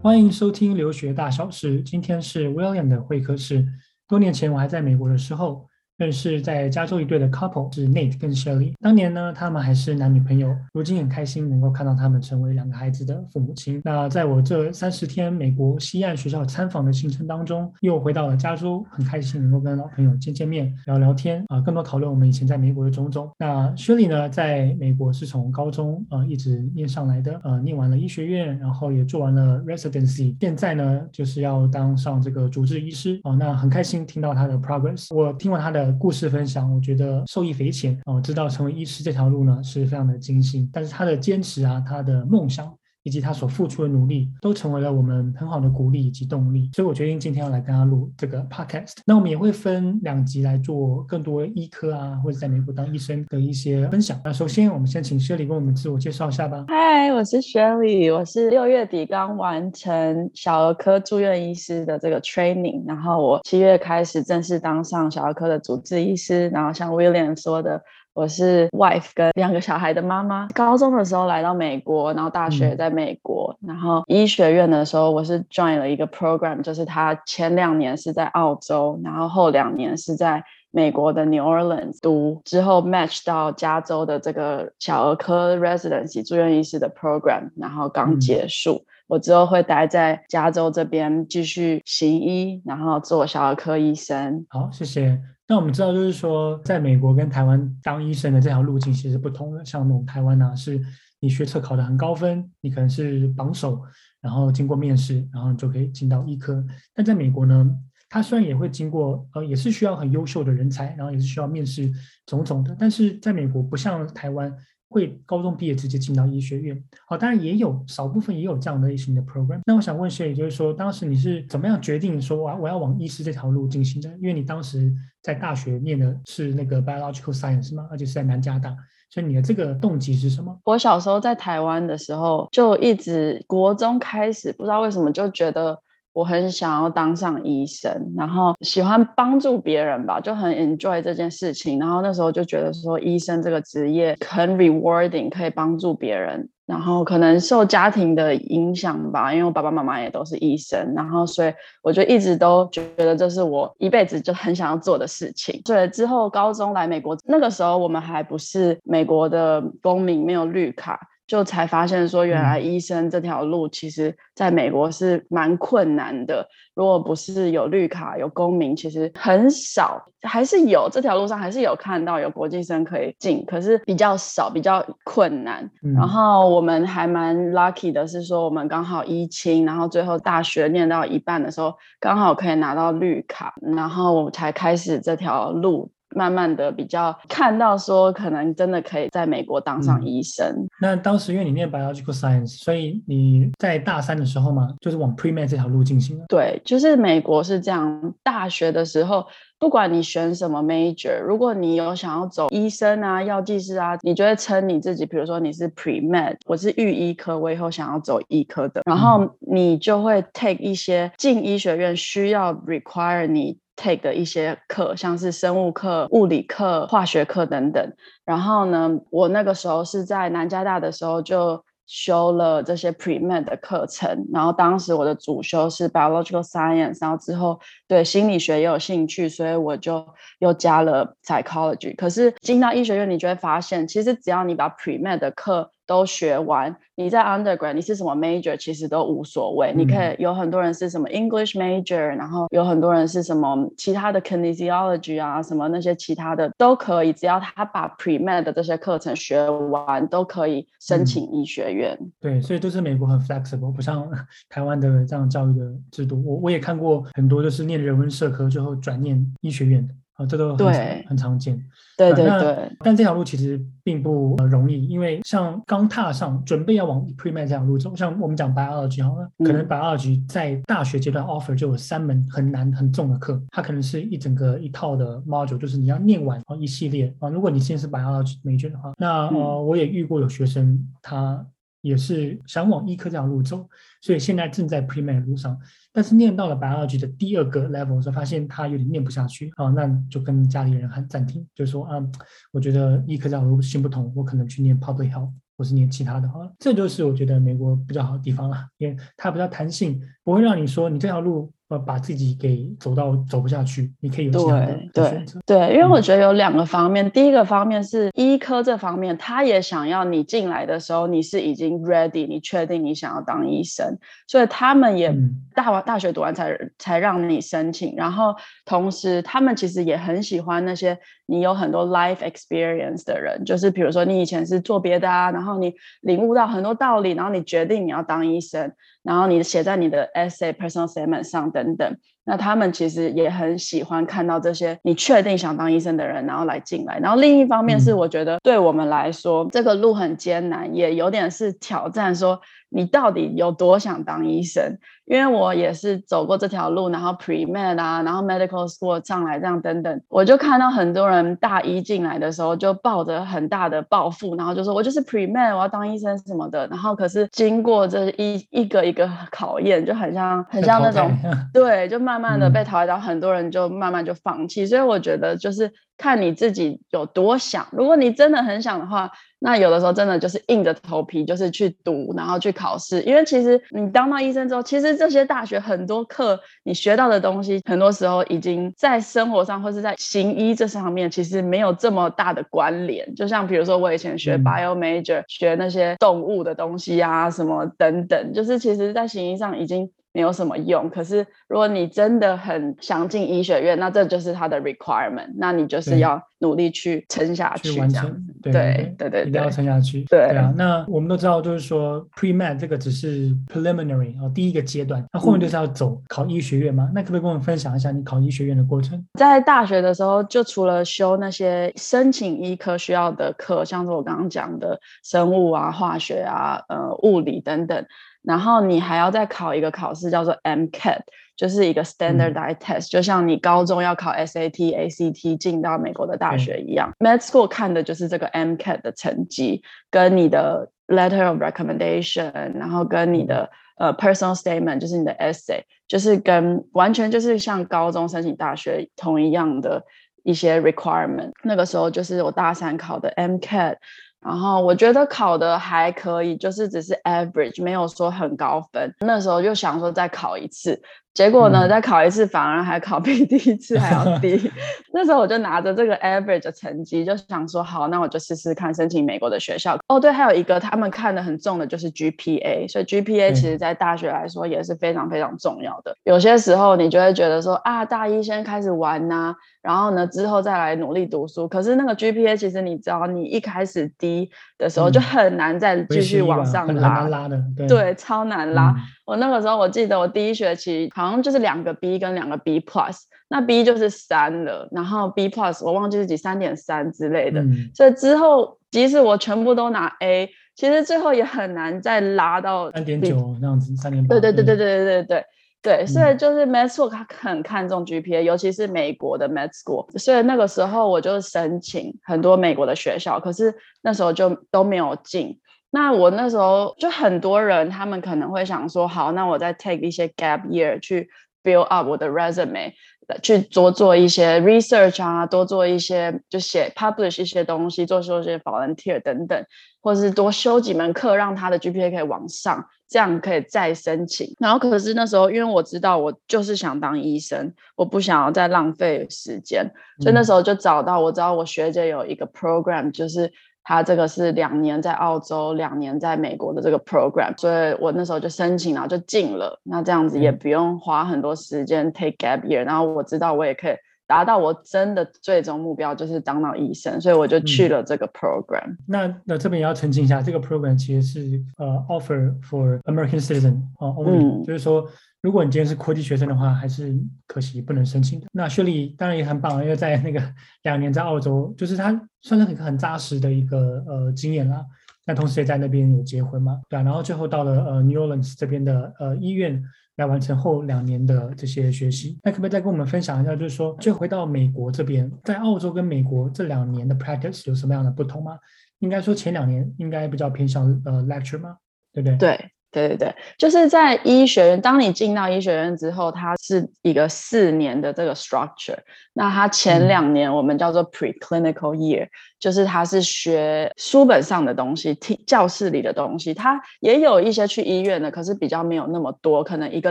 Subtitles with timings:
[0.00, 1.82] 欢迎收听留学大小事。
[1.82, 3.66] 今天是 William 的会客室。
[4.06, 8.72] 多年前我还在美国的时候，认识在加州一对的 couple 是 Nate 跟 Shirley。
[8.80, 10.52] 当年呢，他们还是男女朋友。
[10.72, 13.80] 如今很开心能够看到他们成为两个孩子的父母亲。
[13.84, 23.30] 那在我这三十天美国西岸学校参访的行程当中，又回到了加州，很开心能够跟老朋友见见面、聊聊天啊，更多讨论我们以前在美国的种种。
[23.38, 33.36] 那 Shirley 呢，在美国是从高中呃一直念上来的，呃，念完了医学院，然后也做完了 residency，现在呢就是要当上这个主治医师啊。
[33.36, 35.83] 那很开心听到他的 progress，我听完他的。
[35.92, 38.20] 故事分享，我觉得受益匪浅我。
[38.20, 42.72] 知道成为医师这条路呢，是非常的艰辛，但是他的坚持啊，他的梦想。
[43.04, 46.70] 以及他所付出的努力，都成为了我们很好的鼓励以及动力。
[46.72, 48.94] 所以我决定今天要来跟他录这个 podcast。
[49.04, 54.18] 那我们也会分两集来做更多医科啊，或者在美国当医生的一些分享。
[54.24, 56.64] 那首先，我们先请 Shirley 跟我们自我介绍一下吧。
[56.68, 66.48] 嗨，我是 Shirley，我是六月底刚完成小儿科住院医师的这个 training，然后我七月开始正式当上小儿科的主治医师。
[66.48, 67.82] 然后像 William 说的。
[68.14, 70.46] 我是 wife 跟两个小孩的妈妈。
[70.54, 88.74] 高中的时候来到美国，然后大学也在美国，嗯、然后医学院的时候，我是 join 了一个 program，就是他前两年是在澳洲，然后后两年是在美国的 New Orleans 读，之后 match 到加州的这个小儿科 residency 住院医师的 program，然后刚结束。
[88.74, 94.46] 嗯、我之后会待在加州这边继续行医，然后做小儿科医生。
[94.50, 95.33] 好，谢谢。
[95.46, 99.64] 那我们知道，就是说，在美国跟台湾当医生的这条路径其实不同的。
[99.64, 100.80] 像那种台湾呢、啊，是
[101.20, 103.82] 你学测考的很高分，你可能是榜首，
[104.20, 106.64] 然后经过面试，然后你就可以进到医科。
[106.94, 107.70] 但在美国呢，
[108.08, 111.92] 它虽然也会经过，呃，也是需要很优秀的人才，然后也是需要面试
[112.26, 112.74] 种种的。
[112.78, 114.54] 但是在美国不像台湾。
[114.94, 119.58] 会高中毕业直接进到医学院，好，当然也有少部分也有这样的类型的 program。
[119.66, 124.08] 那我想问学姐，就是说当时你是怎么样决定说我我要往医师这条路进行的？
[124.18, 128.72] 因为你当时在大学念的是那个 biological science 吗，而且是在南加大，
[129.10, 130.56] 所以你的这个动机是什么？
[130.64, 135.76] 我小时候在台湾的时候，就一直国中开始，不知道为什么就觉得。
[136.14, 141.78] 我很想要当上医生，然后喜欢帮助别人吧，就很 enjoy 这件事情。
[141.78, 146.48] 然后那时候就觉得说，医生这个职业很 rewarding，可以帮助别人。
[146.66, 151.52] 然后可能受家庭的影响吧，因为我爸爸妈妈也都是医生，然后所以
[151.82, 155.60] 我就一直都觉得这是我一辈子就很想要做的事情。
[155.66, 160.98] 所以之后高中来美国，那个时候我们还不是美国的公民，没有绿卡。
[161.26, 166.46] 就才发现说，原来医生这条路其实在美国是蛮困难的。
[166.74, 175.70] 如果不是有绿卡、有公民，其实很少，还是有这条路上还是有看到有国际生可以进，可是比较少，比较困难。
[175.82, 185.90] 嗯、然后我们还蛮 lucky 的是说，我们刚好医清，然后最后大学念到一半的时候，刚好可以拿到绿卡，然后我才开始这条路。
[186.14, 190.46] 慢慢的比较看到说，可能真的可以在美国当上医生。
[190.46, 196.24] 嗯、那当时因为你念 biological science，所以你在大三的时候嘛，就是往 pre-med 这条路进行了。
[196.28, 198.14] 对，就是美国是这样。
[198.22, 199.26] 大学的时候，
[199.58, 213.58] 不管你选什么 major，如果你有想要走医生啊、药剂师啊，你就会称你自己，比如说你是 pre-med，我是预医科，我以后想要走医科的，然后你就会 take 一些进医学院需要 require 你。
[213.76, 217.92] Take 的一些课，像是生物课、物理课、化学课等等。
[218.24, 224.26] 然后呢，我那个时候是在南加大的时候就修了这些 pre-med 的课程。
[224.32, 230.06] 然后当时我的主修是 biological science，然后之后对心理学也有兴趣，所以我就
[230.38, 231.94] 又加了 psychology。
[231.94, 239.72] 可是进到医学院，你就会发现，其实只要你把 pre-med 的课都学完，你在 undergrad 你是什么 major 其实都无所谓。
[239.74, 251.96] 嗯、你可以有很多人是什么 English major，然后有很多人是什么其他的 kinesiology 啊，什么那些其他的都可以，只要他把 pre-med 的这些课程学完，都可以申请医学院。
[252.00, 254.08] 嗯、对，所以都是美国很 flexible，不像
[254.48, 256.22] 台湾的这样教育的制度。
[256.24, 259.94] 我我也看过很多，就是念人文社科最后转念医学院的。
[260.14, 261.60] 啊，这都很对很常见。
[261.96, 277.28] 对对对，但这条路其实并不容易，因为像刚踏上准备要往 pre-med 这条路走，像我们讲 biology 好了，可能 biology 在大学阶段 offer 就有三门很难很重的课，它可能是一整个一套的 module，就是你要念完一系列啊。
[277.28, 281.44] 如果你现在是 biology major 的话，那呃我也遇过有学生他
[281.84, 283.68] 也是想往医科这条路走，
[284.00, 285.56] 所以现在正在 pre-med 路上。
[285.92, 292.02] 但是念到了 biology 的第二个 level 时候，发现他有点念不下去啊，那就跟家里人喊暂停，就说啊，
[292.50, 296.50] 我觉得医科这条路行不通，我可能去念 public health 或是念其他的啊。
[296.58, 301.52] 这就是我觉得美国比较好的地方了，因为它比较弹性，不会让你说你这条路。
[301.78, 305.40] 把自己给走到走不下去，你可以有这样的选择。
[305.44, 315.14] 对，对，因为我觉得有两个方面，嗯、第一个方面是医科这方面，他也想要你进来的时候你是已经 ready，你确定你想要当医生，所以他们也
[315.54, 317.94] 大完大学读完才、嗯、才让你申请。
[317.96, 318.34] 然后
[318.64, 328.72] 同时，他们其实也很喜欢那些你有很多 life experience 的人，就是比如说你以前是做别的啊，然后你领悟到很多道理，然后你决定你要当医生。
[329.02, 336.98] 然后你写在你的 essay、personal statement 上等等，那他们其实也很喜欢看到这些你确定想当医生的人，然后来进来。
[336.98, 342.40] 然后另一方面是，我觉得对我们来说，这个路很艰难，也有点是挑战，说。
[342.76, 344.76] 你到底有多想当医生？
[345.04, 356.66] 因为我也是走过这条路，然后 pre-med 啊，然后 medical school 上来这样等等，我就看到很多人大一进来的时候就抱着很大的抱负，然后就说我就是 pre-med，我要当医生什么的。
[356.66, 361.08] 然后可是经过这一一个一个考验，就很像很像那种
[361.52, 364.66] 对，就慢慢慢的被淘汰到，很多人就慢慢就放弃。
[364.66, 369.10] 所以我觉得就是看你自己有多想，如果你真的很想的话。
[369.40, 373.02] 那有的时候真的就是硬着头皮，就是去读，然后去考试。
[373.02, 383.14] 因为其实你当到医生之后，其实这些大学很多课你学到的东西，很多时候已经在生活上或是在行医这上面，其实没有这么大的关联。
[383.14, 389.90] 就像比如说我以前学 bio major，嗯，学那些动物的东西啊，什么等等，就是其实在行医上已经。
[390.14, 400.04] 没有什么用，可是如果你真的很想进医学院，那这就是它的 requirement，那你就是要努力去撑下去，去完成，对对对对，一定要撑下去。
[400.04, 406.88] 对，对啊，那我们都知道，就是说 pre-med 这个只是 preliminary 啊，第一个阶段，那后面就是要走考医学院嘛？
[406.94, 409.04] 那可不可以跟我们分享一下你考医学院的过程？
[409.18, 417.84] 在大学的时候，就除了修那些申请医科需要的课，像是我刚刚讲的生物啊、化学啊、呃、物理等等。
[418.24, 421.00] 然后你还要再考一个考试，叫做 MCAT，
[421.36, 426.90] 就是一个 standardized test，、嗯、就像你高中要考 SAT、ACT 进到美国的大学一样。
[426.98, 439.84] Med School 看的就是这个 MCAT 的成绩，跟你的 letter of recommendation，然后跟你的呃 personal statement，就是你的 essay，就是跟完全就是像高中申请大学同一样的
[440.22, 441.32] 一些 requirement。
[441.42, 443.76] 那个时候就是我大三考的 MCAT。
[444.24, 448.92] 然后我觉得考的还可以，就是只是 average，没有说很高分。
[449.00, 450.80] 那时候就想说再考一次。
[451.14, 454.50] 结果呢，再考一次反而还考比第一次还要低。
[454.92, 459.78] 那时候我就拿着这个 average 的成绩，就想说好，那我就试试看申请美国的学校。
[459.86, 465.96] 哦，对，还有一个他们看的很重的就是 GPA，所以 GPA 其实在大学来说也是非常非常重要的。
[466.02, 471.46] 有些时候你就会觉得说啊，大一先开始玩呐、啊，然后呢之后再来努力读书。
[471.46, 474.28] 可是那个 GPA 其实你知道，你一开始低
[474.58, 478.70] 的时候就很难再继续往上拉，对，对，超难拉。
[478.70, 482.96] 嗯我那个时候，我记得我第一学期好像就是两个 B 跟两个 B plus，
[483.28, 494.14] 那 B 就是三了，然后 B plus 我忘记是几三点三之类的，嗯，所以之后即使我全部都拿 A，其实最后也很难再拉到三点九那样子，三点八。
[494.14, 495.24] 对对对对对对对对
[495.64, 505.40] 对，所以就是 Med School 他很看重 GPA，尤其是美国的 Med School，所以那个时候我就申请很多美国的学校，可是那时候就都没有进。
[505.70, 511.08] 那我那时候就很多人，他们可能会想说，好，那我再 take 一些 gap year 去
[511.42, 512.74] build up 我的 resume，
[513.22, 519.44] 去多做一些 research 啊，多做一些就写 publish 一些东西，做做一些 volunteer 等等，
[519.80, 524.34] 或者是多修几门课，让他的 GPA 可以往上，这样可以再申请。
[524.38, 529.70] 然后可是那时候，因为我知道我就是想当医生，我不想要再浪费时间，
[530.00, 533.32] 所以那时候就找到，我知道我学姐有一个 program，就是。
[533.64, 539.58] 他这个是两年在澳洲，两年在美国的这个 program，所以我那时候就申请，然后就进了。
[539.62, 543.74] 那这样子也不用花很多时间 take gap year，然后我知道我也可以
[544.06, 548.70] 达到我真的最终目标，就是当到医生，所以我就去了这个 program。
[548.70, 554.86] 嗯、那那这边也要澄清一下，这个 program 其实是呃、uh, offer for American citizen 啊、uh, only，、嗯、就是说。
[555.24, 556.94] 如果你今天是国际学生的话，还是
[557.26, 558.26] 可惜不能申请的。
[558.30, 560.20] 那雪莉当然也很棒，因为在那个
[560.64, 564.62] 两年在澳洲，就是他算是很很扎实的一个呃经验啦。
[565.06, 566.82] 那同时也在那边有结婚嘛，对啊。
[566.82, 569.64] 然后最后到了呃 New Orleans 这边的呃医院
[569.96, 572.18] 来完成后两年的这些学习。
[572.22, 578.38] 那可不可以再跟我们分享一下，就是说，就回到美国这边，在澳洲跟美国这两年的 practice 有什么样的不同吗？
[578.80, 581.56] 应该说前两年应该比较偏向呃 lecture 吗？
[581.92, 582.16] 对不对？
[582.16, 582.50] 对。
[582.74, 588.76] 对对对，就是在医学院，当你进到医学院之后，它是一个四年的这个 structure。
[589.12, 592.08] 那它前两年我们叫做 preclinical year，、
[592.44, 596.34] 就是他是学书本上的东西，听教室里的东西。
[596.34, 599.90] 他也有一些去医院的，可是比较没有那么多，可能一个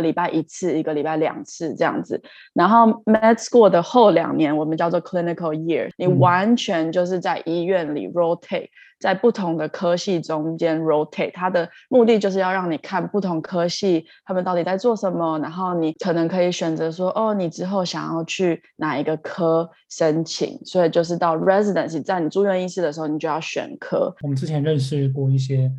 [0.02, 2.22] 礼拜一次，一个礼拜两次这样子。
[2.54, 8.68] 然后 med school 的后两年我们叫做 clinical year，你完全就是在医院里 rotate。
[9.00, 24.16] 在不同的科系中间 rotate，它的目的就是要让你看不同科系他们到底在做什么，然后你可能可以选择说，哦，你之后想要去哪一个科申请，所以就是到 residency，在你住院医师的时候，你就要选科。
[24.22, 25.72] 我们之前认识过一些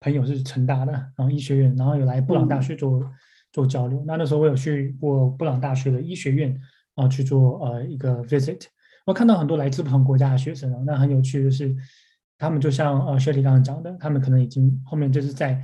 [0.00, 3.10] 朋友是成大的，然后医学院，然后有来布朗大学做、嗯、
[3.52, 4.02] 做交流。
[4.06, 6.58] 那那时候我有去过布朗大学的医学院
[6.94, 8.62] 啊去做呃一个 visit，
[9.06, 11.74] 我看到很多来自不同国家的学生啊，那很有趣的是。
[12.38, 15.62] 他们就像呃，Shirley 刚刚讲的，他们可能已经后面就是在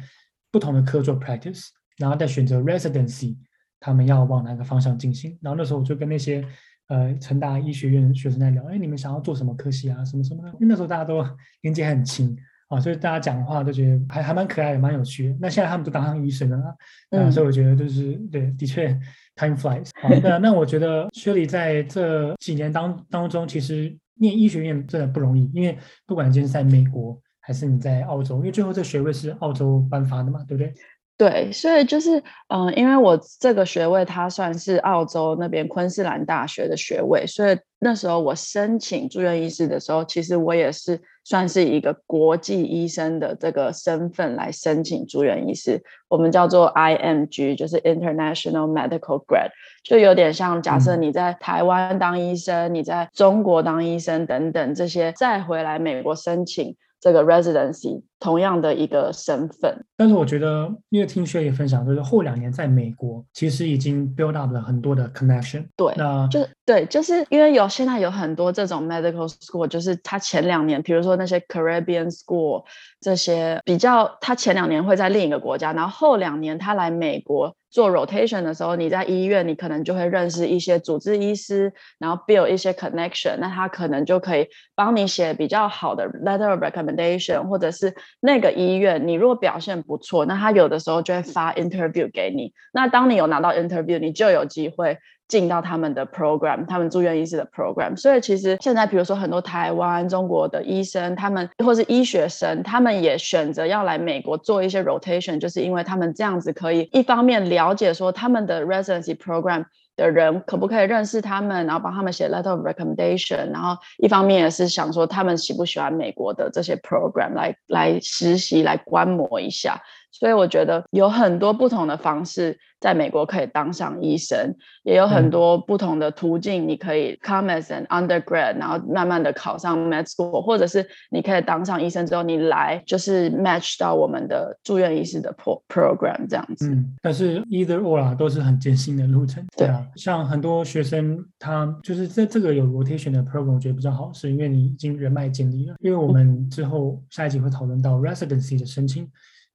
[0.53, 3.37] 不同的科做 practice，然后再选择 residency，
[3.81, 5.37] 他们要往哪个方向进行。
[5.43, 6.41] 然后那时候我就跟那些
[6.89, 10.05] 呃成大医学院学生在聊，哎，你们想要做什么科系啊？
[10.05, 10.49] 什么什么的？
[10.55, 11.25] 因为那时候大家都
[11.63, 12.37] 年纪还很轻
[12.69, 15.37] 啊，所以大家讲话都觉得还还蛮可爱的，蛮有趣的。
[15.41, 16.77] 那现在他们都当上医生了，
[17.11, 18.89] 嗯、啊，所以我觉得就是对，的确
[19.37, 19.91] time flies。
[20.03, 23.97] 好，那那我觉得 Shirley 在这几年当当中，其实。
[24.21, 30.75] 念医学院真的不容易，因为不管今天是在美国还是你在澳洲，因为最后这学位是澳洲颁发的嘛，对不对？
[31.19, 49.51] 对，所以就是，嗯、呃，因为我这个学位它算是澳洲那边昆士兰大学的学位，所以那时候我申请住院医师的时候，其实我也是算是一个国际医生的这个身份来申请住院医师，我们叫做 IMG，就是 International Medical Grad，
[49.83, 56.77] 就有点像假设你在台湾当医生，嗯、你在中国当医生等等这些，再回来美国申请。
[57.01, 65.67] 这个 residency 同样的一个身份，但是我觉得，因为听 Shirley 分享，就是后两年在美国，其实已经 build up 了很多的 connection。
[65.77, 72.65] 对，那就对，就是因为有现在有很多这种 medical school，就是他前两年，比如说那些 Caribbean school
[73.01, 77.55] 这些比较，他前两年会在另一个国家，然后后两年他来美国。
[77.71, 92.53] 做 rotation 的时候，你在医院，你可能就会认识一些主治医师，然后 build 一些 connection，那他可能就可以帮你写比较好的 letter of recommendation，或者是那个医院，你如果表现不错，那他有的时候就会发 interview 给你。
[92.73, 94.99] 那当你有拿到 interview，你就有机会。
[95.29, 109.65] 进到他们的 program，他们住院医师的 program，所以其实现在，比如说很多台湾、中国的医生，他们或是医学生，他们也选择要来美国做一些 rotation，就是因为他们这样子可以一方面了解说他们的 residency program
[109.97, 119.79] 的人可不可以认识他们，然后帮他们写 letter of recommendation，然后一方面也是想说他们喜不喜欢美国的这些 program，来来实习来观摩一下。
[120.11, 136.69] 所以我觉得有很多不同的方式，在美国可以当上医生，也有很多不同的途径，你可以 come as an undergrad，然后慢慢的考上 med school，或者是你可以当上医生之后，你来就是 match 到我们的住院医师的 pro program 这样子。
[136.69, 139.45] 嗯，但是 either or 啊，都是很艰辛的路程。
[139.57, 145.75] 对啊，像很多学生，他就是在这个有 rotation 的 program，我觉得比较好，是因为你已经人脉建立了。
[145.81, 149.09] 因为我们之后下一集会讨论到 residency 的申请。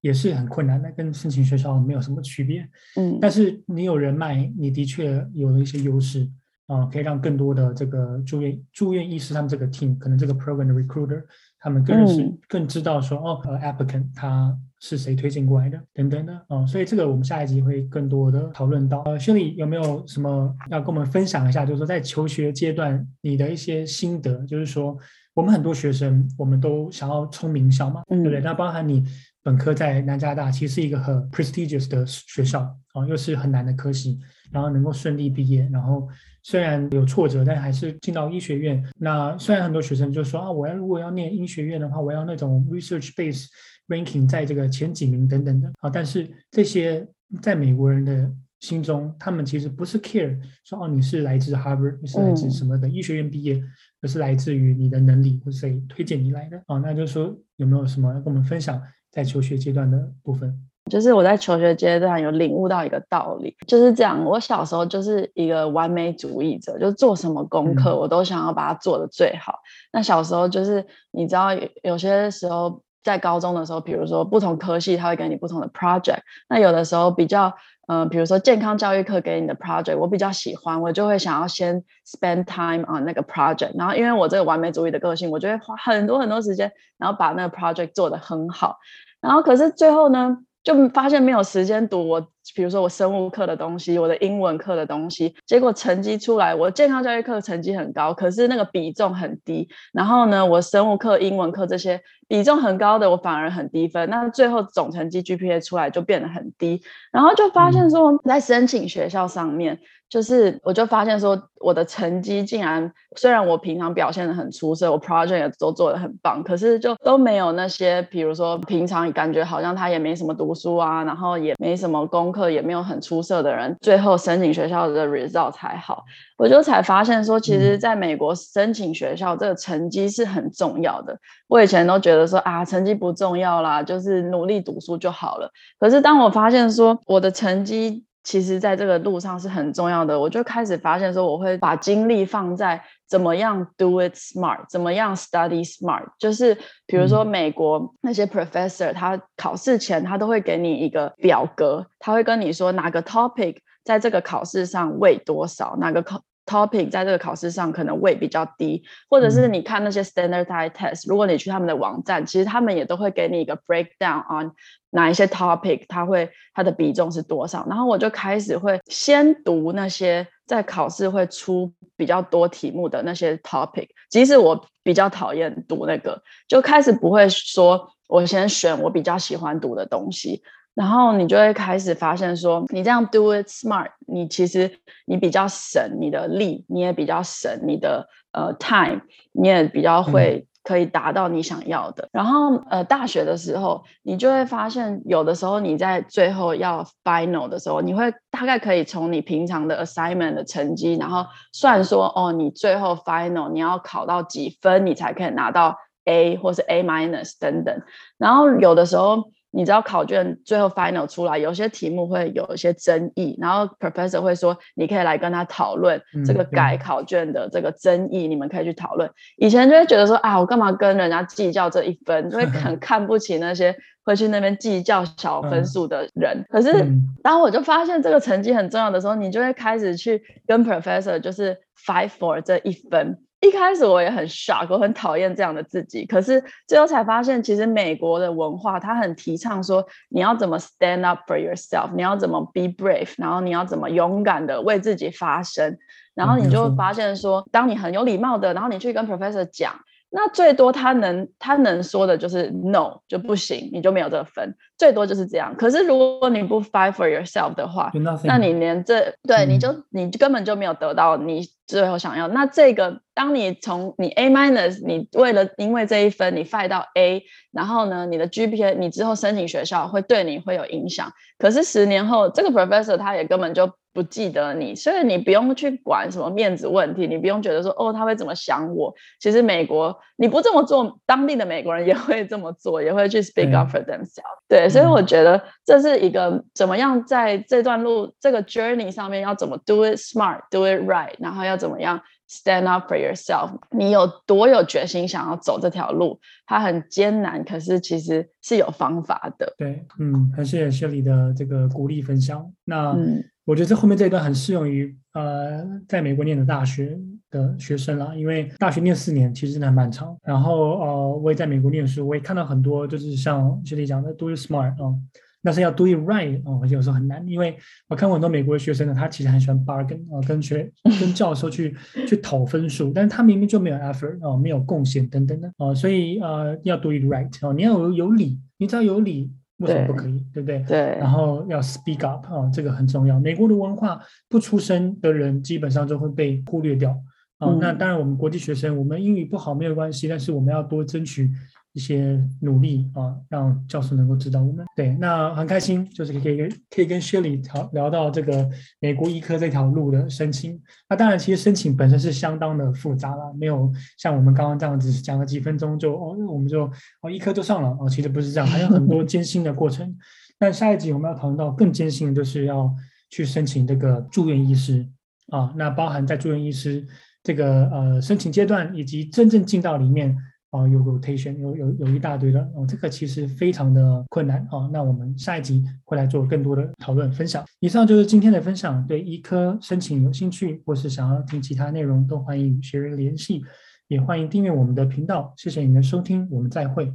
[0.04, 2.70] 也是很困难的，跟申请学校没有什么区别。
[2.98, 6.30] 嗯，但是你有人脉，你的确有了一些优势
[6.68, 11.24] 啊、呃，可以让更多的这个住院住院医师他们这个 team，可能这个 program 的 recruiter，
[11.58, 14.54] 他们更是、嗯、更知道说哦，呃，applicant 他
[14.86, 19.02] 是谁推荐过来的等等的啊、呃，所以这个我们下一集会更多的讨论到。
[19.04, 21.66] 呃，Shirley 有没有什么要跟我们分享一下？
[21.66, 24.98] 就是说在求学阶段你的一些心得，就是说
[25.34, 28.42] 我们很多学生我们都想要冲名校嘛，嗯、对不对？
[28.42, 29.06] 那包含你。
[29.46, 32.62] 本科在南加大，其实是一个很 prestigious 的学校
[32.94, 34.18] 啊，又是很难的科系，
[34.54, 36.08] 然后能够顺利毕业，然后
[36.44, 38.82] 虽然有挫折，但还是进到医学院。
[38.98, 43.48] 那虽然很多学生就说啊，我要如果要念医学院的话，我要那种 research base
[43.88, 47.08] ranking 在这个前几名等等的啊，但是这些
[47.42, 53.62] 在美国人的心中，他们其实不是 care 说哦，你是来自 Harvard，你是来自什么的医学院毕业，
[54.02, 56.78] 而是来自于你的能力或是谁推荐你来的啊。
[56.78, 58.82] 那就是说有没有什么要跟我们分享？
[59.12, 60.52] 在求学阶段的部分，
[60.90, 64.26] 就是我在求学阶段有领悟到一个道理，就是这样。
[64.26, 69.54] 我小时候就是一个完美主义者，就做什么功课我都想要把它做的最好。
[69.54, 69.62] 嗯、
[69.94, 71.50] 那小时候就是你知道，
[71.84, 76.20] 有些时候在高中的时候，比如说不同科系，他会给你不同的 project。
[76.48, 77.54] 那有的时候比较，
[77.88, 83.72] 嗯、比如说健康教育课给你的 project，我比较喜欢，我就会想要先 spend time on 那个 project。
[83.78, 88.78] 然后因为我这个完美主义的个性，我就会花很多很多时间，然后把那个 project 做得很好。
[89.20, 99.68] 然后可是最后呢，就发现没有时间读我，比如说我生物课的东西，我的英文课的东西，结果成绩出来，我健康教育课成绩很高，可是那个比重很低。
[99.92, 104.10] 然后呢，我生物课、英文课这些比重很高的，我反而很低分。
[104.10, 106.82] 那最后总成绩 GPA 出来就变得很低，
[107.12, 109.80] 然后就发现说，在申请学校上面。
[110.10, 126.04] 就是，我就发现说，我的成绩竟然虽然我平常表现的很出色，我 project 也都做的很棒，可是就都没有那些，比如说平常感觉好像他也没什么读书啊，然后也没什么功课，也没有很出色的人，最后申请学校的 result 才好。
[126.38, 131.18] 我就才发现说，其实在美国申请学校这个成绩是很重要的。
[131.48, 135.50] 我以前都觉得说啊，成绩不重要啦，就是努力读书就好了。
[135.80, 140.18] 可是当我发现说我的成绩，其实，在这个路上是很重要的。
[140.18, 146.06] 我就开始发现说，我会把精力放在怎么样 do it smart，怎么样 study smart。
[146.18, 164.52] 就是比如说，美国那些 professor，他考试前他都会给你一个表格，他会跟你说哪个 topic 在这个考试上为多少，哪个考 topic 在这个考试上可能位比较低，或者是你看那些 standardized test，如果你去他们的网站，其实他们也都会给你一个 breakdown on。
[164.96, 167.66] 哪一些 topic 它会它的比重是多少？
[167.68, 180.44] 然后我就开始会先读那些在考试会出比较多题目的那些 topic，即使我比较讨厌读那个，就开始不会说我先选我比较喜欢读的东西。
[180.74, 189.02] 然后你就会开始发现说，你这样 do it smart，你其实你比较省你的力，你也比较省你的呃 time，
[189.32, 190.48] 你也比较会。
[190.66, 192.08] 可以达到你想要的。
[192.14, 205.76] 然后，呃，大学的时候，你就会发现，有的时候你在最后要 final 的时候，你会大概可以从你平常的 assignment 的成绩，然后算说，哦，你最后 final 你要考到几分，你才可以拿到
[206.06, 207.82] A 或是 A minus 等等。
[208.18, 209.22] 然后有的时候。
[209.56, 219.08] 你知道考卷最后 final 出来，有些题目会有一些争议，然后 professor 会说，你可以来跟他讨论这个改考卷的这个争议，嗯、你们可以去讨论。
[219.38, 226.36] 以前就会觉得说啊，我干嘛跟人家计较这一分，就会 很看不起那些会去那边计较小分数的人。
[226.40, 226.86] 嗯、可是
[227.22, 233.20] 当我就发现这个成绩很重要的时候，你就会开始去跟 professor 就是 fight for 这一分。
[233.44, 236.06] 一开始我也很 shock，我很讨厌这样的自己。
[236.06, 245.78] 可是最后才发现，其实美国的文化，它很提倡说，你要怎么 stand up for yourself，你要怎么 be brave，然后你要怎么勇敢的为自己发声。
[246.16, 249.76] 然后你就会发现说，当你很有礼貌的，然后你去跟 professor 讲。
[250.16, 255.56] 那最多他能他能说的就是 no 就不行，你就没有这个分，最多就是这样。
[255.58, 257.92] 可是如果你不 fight for yourself 的话
[258.24, 262.28] 那你连这对、嗯、你就你根本就没有得到你最后想要。
[262.28, 271.12] 那这个当你从你 A minus，你为了因为这一分你 fight 到 A，然后呢，你的 GPA 你之后申请学校会对你会有影响。
[271.40, 273.72] 可是十年后这个 professor 他也根本就。
[273.94, 278.94] 不记得你，所以你不用去管什么面子问题，你不用觉得说哦，他会怎么想我。
[279.20, 284.42] 其实美国你不这么做，当地的美国人也会这么做， 也会去 speak up for themselves。
[284.48, 293.52] 对，对，所以我觉得这是一个怎么样在这段路这个 journey 上面要怎么 do it smart，do it right，然后要怎么样 stand up for yourself。
[293.72, 299.54] 你有多有决心想要走这条路，它很艰难，可是其实是有方法的。
[299.58, 302.52] 对，嗯，很谢谢 Shirley 的这个鼓励分享。
[302.66, 303.24] 那嗯。
[303.46, 306.98] 我觉得这后面这一段很适用于呃，在美国念的大学
[307.30, 310.16] 的学生啦，因为大学念四年其实真的很漫长。
[310.24, 315.00] 然后呃，我也在美国念书，我也看到很多就是像学弟讲的 “do you smart” 啊、呃，
[315.44, 317.24] 但是要 “do it right” 啊、呃，有时候很难。
[317.28, 317.56] 因为
[317.90, 321.76] 我看过很多美国的学生呢，他其实很喜欢 bargain 啊、呃，跟学 跟教授去
[322.08, 329.32] 去讨分数，但是他明明就没有 effort 啊、呃，没有贡献等等的啊、呃，所以呃，要 “do it right” 啊、呃，你要有有理，你只要有理。
[329.58, 330.20] 为什么不可以？
[330.34, 330.64] 对，对不对？
[330.68, 330.80] 对。
[331.00, 333.18] 然后要 speak up 啊，这个很重要。
[333.20, 336.90] 美国的文化，不出声的人基本上就会被忽略掉
[337.38, 337.48] 啊。
[337.48, 341.30] 嗯、那当然，我们国际学生，我们英语不好没有关系，但是我们要多争取。
[341.74, 344.64] 一些努力啊，让教授能够指导我们。
[344.76, 348.48] 对，那很开心，就是可以跟可以跟 Shirley 聊聊到这个
[348.80, 350.62] 美国医科这条路的申请。
[350.88, 359.98] 那当然，其实申请本身是相当的复杂了，没有像我们刚刚这样子讲了几分钟就哦，我们就哦医科就上了哦，其实不是这样，还有很多 艰辛的过程。
[360.40, 362.72] 那下一集我们要讨论到更艰辛的，就是要
[363.10, 364.88] 去申请这个住院医师
[365.30, 366.86] 啊，那包含在住院医师
[367.24, 370.16] 这个呃申请阶段，以及真正进到里面。
[370.54, 374.70] 啊，有 rotation，有有有一大堆的哦，这个其实非常的困难啊。
[374.72, 377.44] 那我们下一集会来做更多的讨论分享。
[377.60, 378.86] 以上就是今天的分享。
[378.86, 383.42] 对医科申请有兴趣，或是想要听其他内容，都欢迎与学人联系，
[383.88, 385.34] 也欢迎订阅我们的频道。
[385.38, 386.94] 谢谢您的收听，我们再会。